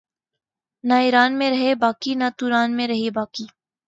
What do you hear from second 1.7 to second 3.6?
باقی نہ توراں میں رہے باقی